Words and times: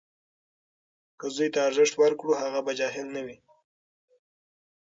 که 1.19 1.25
زوی 1.35 1.49
ته 1.53 1.59
ارزښت 1.67 1.93
ورکړو، 1.97 2.39
هغه 2.41 2.59
به 2.65 2.71
جاهل 2.79 3.07
نه 3.15 3.21
وي. 3.25 3.37